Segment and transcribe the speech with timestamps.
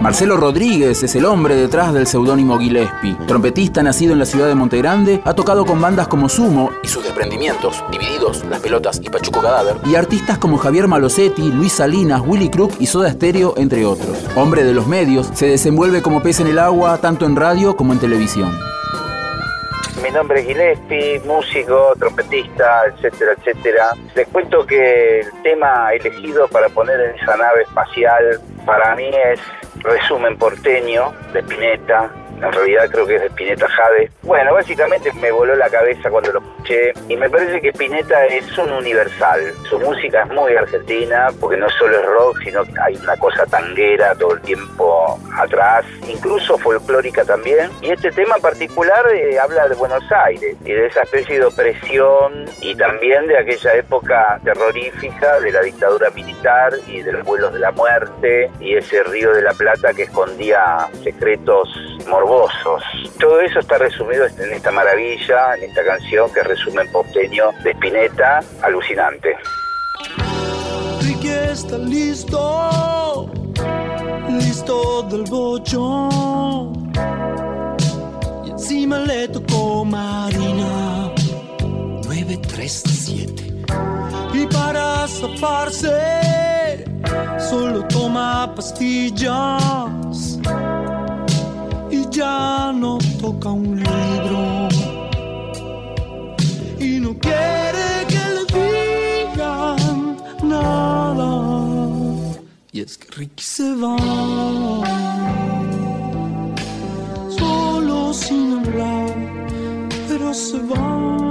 [0.00, 3.18] Marcelo Rodríguez es el hombre detrás del seudónimo Gillespie.
[3.26, 7.04] Trompetista nacido en la ciudad de Montegrande, ha tocado con bandas como Sumo y sus
[7.04, 12.48] desprendimientos, Divididos, Las Pelotas y Pachuco Cadáver, y artistas como Javier Malosetti, Luis Salinas, Willy
[12.48, 14.26] Crook y Soda Stereo, entre otros.
[14.36, 17.92] Hombre de los medios, se desenvuelve como pez en el agua tanto en radio como
[17.92, 18.58] en televisión.
[20.02, 23.90] Mi nombre es Gillespie, músico, trompetista, etcétera, etcétera.
[24.14, 29.40] Les cuento que el tema elegido para poner en esa nave espacial para mí es
[29.82, 32.10] resumen porteño de Pineta,
[32.42, 34.10] en realidad creo que es de Pineta Jade.
[34.22, 38.56] Bueno, básicamente me voló la cabeza cuando lo escuché y me parece que Pineta es
[38.58, 39.40] un universal.
[39.68, 43.44] Su música es muy argentina porque no solo es rock, sino que hay una cosa
[43.46, 47.70] tanguera todo el tiempo atrás, incluso folclórica también.
[47.82, 52.46] Y este tema particular eh, habla de Buenos Aires y de esa especie de opresión
[52.60, 57.58] y también de aquella época terrorífica de la dictadura militar y de los vuelos de
[57.58, 61.68] la muerte y ese río de la Plata que escondía secretos
[62.08, 62.82] morbosos
[63.20, 67.72] todo eso está resumido en esta maravilla, en esta canción que resume en porteño de
[67.72, 69.36] Spinetta, alucinante.
[71.02, 73.30] Ricky está listo,
[74.30, 76.92] listo del bochón.
[78.46, 81.12] Y encima le tocó Marina
[82.04, 83.64] 937.
[84.32, 86.84] Y para zafarse,
[87.38, 90.40] solo toma pastillas
[92.20, 94.68] ya no toca un libro
[96.78, 101.30] y no quiere que le digan nada.
[102.72, 103.96] Y es que Ricky se va
[107.38, 109.14] solo sin hablar,
[110.06, 111.29] pero se va.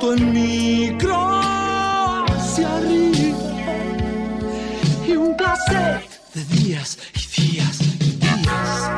[0.00, 1.16] En micro
[2.28, 3.38] hacia arriba
[5.06, 6.02] y un placer
[6.34, 8.90] de días y días y días.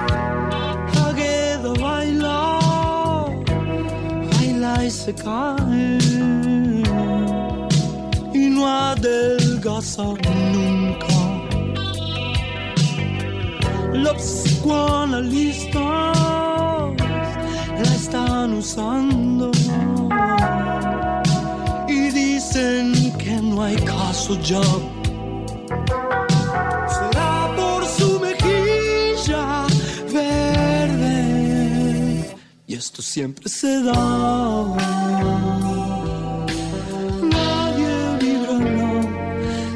[1.07, 2.59] Agueda baila,
[4.33, 5.99] baila y se cae
[8.35, 11.07] y no adelgaza nunca.
[13.95, 15.73] Los psicoanalistas
[17.83, 19.51] la están usando
[23.19, 24.63] que no hay caso ya.
[26.97, 29.67] Será por su mejilla
[30.13, 31.17] verde.
[32.67, 33.95] Y esto siempre se da.
[37.37, 38.93] Nadie vibrará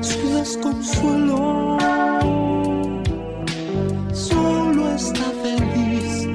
[0.03, 1.79] su desconsuelo.
[4.13, 6.27] Solo está feliz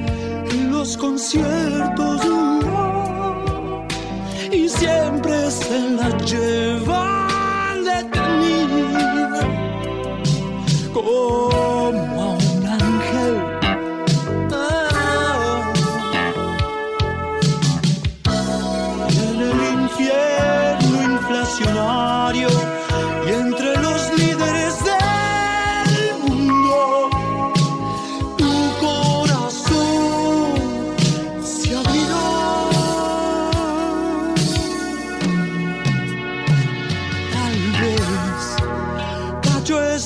[0.51, 2.38] en los conciertos
[4.69, 9.41] siempre se la llevan detenida.
[10.94, 12.38] Como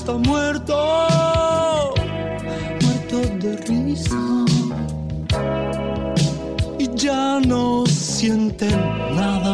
[0.03, 0.75] está muerto,
[2.81, 4.45] muerto de risa.
[6.77, 8.67] Y ya no siente
[9.15, 9.53] nada.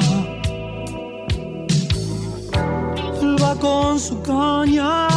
[3.40, 5.09] Va con su caña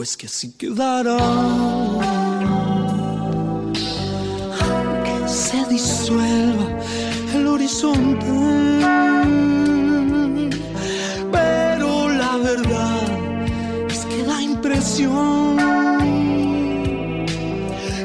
[0.00, 1.18] pues que así quedará.
[4.62, 6.68] Aunque se disuelva
[7.34, 8.26] el horizonte,
[11.30, 13.02] pero la verdad
[13.90, 15.58] es que da impresión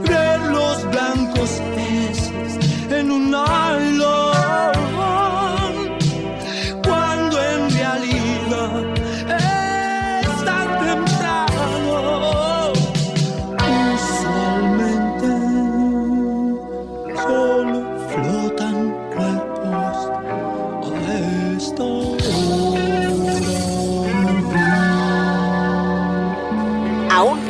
[0.04, 1.75] ver los blancos.